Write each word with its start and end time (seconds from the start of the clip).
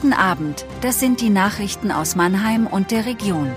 Guten 0.00 0.12
Abend, 0.12 0.64
das 0.80 1.00
sind 1.00 1.20
die 1.20 1.28
Nachrichten 1.28 1.90
aus 1.90 2.14
Mannheim 2.14 2.68
und 2.68 2.92
der 2.92 3.04
Region. 3.04 3.50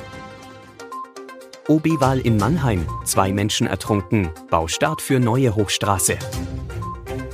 OB-Wahl 1.67 2.19
in 2.19 2.37
Mannheim, 2.37 2.87
zwei 3.05 3.31
Menschen 3.31 3.67
ertrunken, 3.67 4.31
Baustart 4.49 5.03
für 5.03 5.19
neue 5.19 5.53
Hochstraße. 5.53 6.17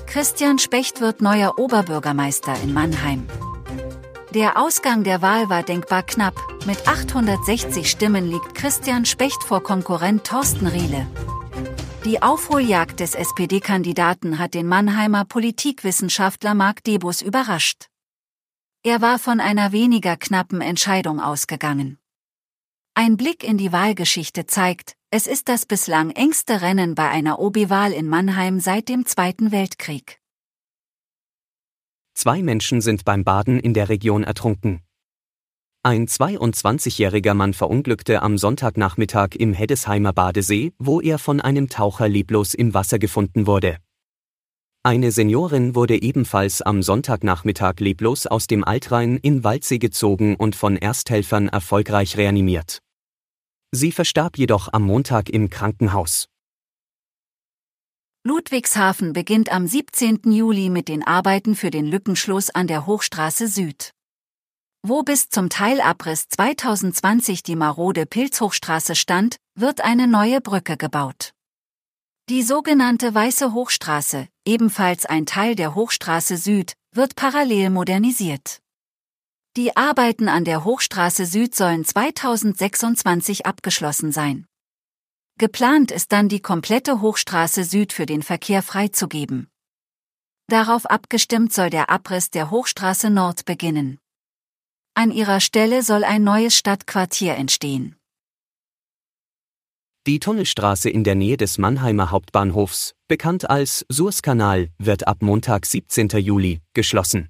Christian 0.08 0.60
Specht 0.60 1.00
wird 1.00 1.22
neuer 1.22 1.58
Oberbürgermeister 1.58 2.54
in 2.62 2.74
Mannheim. 2.74 3.26
Der 4.34 4.62
Ausgang 4.62 5.06
der 5.06 5.22
Wahl 5.22 5.50
war 5.50 5.64
denkbar 5.64 6.04
knapp, 6.04 6.36
mit 6.66 6.86
860 6.86 7.90
Stimmen 7.90 8.30
liegt 8.30 8.56
Christian 8.56 9.06
Specht 9.06 9.42
vor 9.42 9.64
Konkurrent 9.64 10.26
Thorsten 10.26 10.68
Riele. 10.68 11.08
Die 12.04 12.22
Aufholjagd 12.22 13.00
des 13.00 13.16
SPD-Kandidaten 13.16 14.38
hat 14.38 14.54
den 14.54 14.68
Mannheimer 14.68 15.24
Politikwissenschaftler 15.24 16.56
Marc 16.56 16.84
Debus 16.84 17.22
überrascht. 17.22 17.88
Er 18.84 19.02
war 19.02 19.20
von 19.20 19.40
einer 19.40 19.72
weniger 19.72 20.16
knappen 20.16 20.62
Entscheidung 20.62 21.20
ausgegangen. 21.20 21.98
Ein 22.94 23.18
Blick 23.18 23.44
in 23.44 23.58
die 23.58 23.72
Wahlgeschichte 23.72 24.46
zeigt, 24.46 24.96
es 25.12 25.28
ist 25.28 25.50
das 25.50 25.66
bislang 25.66 26.12
engste 26.12 26.62
Rennen 26.62 26.96
bei 26.96 27.10
einer 27.10 27.40
OB-Wahl 27.40 27.92
in 27.92 28.08
Mannheim 28.08 28.60
seit 28.60 28.90
dem 28.90 29.06
Zweiten 29.06 29.52
Weltkrieg. 29.52 30.20
Zwei 32.14 32.42
Menschen 32.42 32.82
sind 32.82 33.06
beim 33.06 33.24
Baden 33.24 33.60
in 33.60 33.74
der 33.74 33.90
Region 33.90 34.24
ertrunken. 34.24 34.82
Ein 35.84 36.08
22-jähriger 36.08 37.34
Mann 37.34 37.54
verunglückte 37.54 38.22
am 38.22 38.38
Sonntagnachmittag 38.38 39.36
im 39.36 39.54
Heddesheimer 39.54 40.12
Badesee, 40.12 40.74
wo 40.80 41.00
er 41.00 41.20
von 41.20 41.40
einem 41.40 41.70
Taucher 41.70 42.10
leblos 42.10 42.54
im 42.54 42.74
Wasser 42.74 43.00
gefunden 43.00 43.48
wurde. 43.48 43.78
Eine 44.88 45.12
Seniorin 45.12 45.76
wurde 45.76 46.02
ebenfalls 46.02 46.62
am 46.62 46.82
Sonntagnachmittag 46.82 47.74
leblos 47.80 48.26
aus 48.26 48.48
dem 48.48 48.64
Altrhein 48.64 49.18
in 49.18 49.44
Waldsee 49.44 49.80
gezogen 49.80 50.38
und 50.38 50.56
von 50.56 50.78
Ersthelfern 50.78 51.50
erfolgreich 51.50 52.16
reanimiert. 52.16 52.80
Sie 53.74 53.92
verstarb 53.92 54.38
jedoch 54.38 54.72
am 54.72 54.84
Montag 54.84 55.30
im 55.30 55.50
Krankenhaus. 55.50 56.30
Ludwigshafen 58.24 59.12
beginnt 59.12 59.52
am 59.52 59.68
17. 59.68 60.22
Juli 60.32 60.70
mit 60.70 60.88
den 60.88 61.04
Arbeiten 61.06 61.56
für 61.58 61.70
den 61.70 61.88
Lückenschluss 61.88 62.50
an 62.50 62.68
der 62.68 62.86
Hochstraße 62.86 63.50
Süd. 63.50 63.92
Wo 64.84 65.04
bis 65.04 65.28
zum 65.28 65.50
Teilabriss 65.50 66.30
2020 66.30 67.44
die 67.44 67.58
marode 67.58 68.06
Pilzhochstraße 68.06 68.96
stand, 68.96 69.36
wird 69.54 69.82
eine 69.82 70.08
neue 70.08 70.40
Brücke 70.40 70.78
gebaut. 70.78 71.34
Die 72.30 72.42
sogenannte 72.42 73.14
Weiße 73.14 73.54
Hochstraße, 73.54 74.28
ebenfalls 74.48 75.06
ein 75.06 75.26
Teil 75.26 75.56
der 75.56 75.76
Hochstraße 75.76 76.38
Süd, 76.38 76.74
wird 76.94 77.16
parallel 77.16 77.70
modernisiert. 77.70 78.62
Die 79.58 79.76
Arbeiten 79.76 80.30
an 80.30 80.46
der 80.46 80.64
Hochstraße 80.64 81.26
Süd 81.26 81.54
sollen 81.54 81.84
2026 81.84 83.46
abgeschlossen 83.46 84.12
sein. 84.12 84.48
Geplant 85.38 85.92
ist 85.92 86.12
dann 86.12 86.30
die 86.30 86.40
komplette 86.40 87.02
Hochstraße 87.02 87.64
Süd 87.64 87.92
für 87.92 88.06
den 88.06 88.24
Verkehr 88.24 88.64
freizugeben. 88.64 89.50
Darauf 90.48 90.86
abgestimmt 90.86 91.54
soll 91.54 91.70
der 91.70 91.90
Abriss 91.90 92.32
der 92.32 92.50
Hochstraße 92.50 93.10
Nord 93.10 93.44
beginnen. 93.44 94.00
An 94.94 95.12
ihrer 95.12 95.42
Stelle 95.42 95.84
soll 95.84 96.04
ein 96.04 96.24
neues 96.24 96.56
Stadtquartier 96.56 97.36
entstehen. 97.36 97.97
Die 100.08 100.20
Tunnelstraße 100.20 100.90
in 100.90 101.04
der 101.04 101.16
Nähe 101.16 101.36
des 101.36 101.58
Mannheimer 101.58 102.12
Hauptbahnhofs, 102.12 102.96
bekannt 103.10 103.50
als 103.50 103.86
Surskanal, 103.90 104.70
wird 104.78 105.06
ab 105.06 105.18
Montag 105.20 105.66
17. 105.66 106.08
Juli 106.20 106.62
geschlossen. 106.72 107.28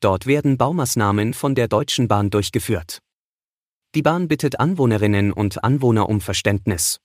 Dort 0.00 0.26
werden 0.26 0.58
Baumaßnahmen 0.58 1.34
von 1.34 1.54
der 1.54 1.68
Deutschen 1.68 2.08
Bahn 2.08 2.30
durchgeführt. 2.30 2.98
Die 3.94 4.02
Bahn 4.02 4.26
bittet 4.26 4.58
Anwohnerinnen 4.58 5.32
und 5.32 5.62
Anwohner 5.62 6.08
um 6.08 6.20
Verständnis. 6.20 6.98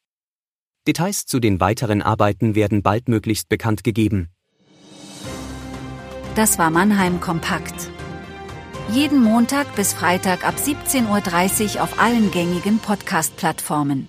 Details 0.88 1.28
zu 1.28 1.40
den 1.40 1.60
weiteren 1.60 2.02
Arbeiten 2.02 2.56
werden 2.56 2.82
baldmöglichst 2.82 3.50
bekannt 3.50 3.84
gegeben. 3.84 4.30
Das 6.34 6.58
war 6.58 6.72
Mannheim 6.72 7.22
Kompakt. 7.22 7.92
Jeden 8.92 9.22
Montag 9.22 9.76
bis 9.76 9.94
Freitag 9.94 10.44
ab 10.44 10.56
17.30 10.58 11.76
Uhr 11.76 11.84
auf 11.84 12.00
allen 12.00 12.32
gängigen 12.32 12.80
Podcast-Plattformen. 12.80 14.08